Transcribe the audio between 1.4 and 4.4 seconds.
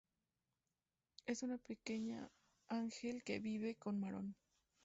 una pequeña ángel que vive con Maron.